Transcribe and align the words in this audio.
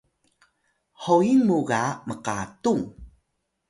hoyil 1.03 1.39
mu 1.47 1.57
ga 1.69 1.83
mqatung 2.07 2.83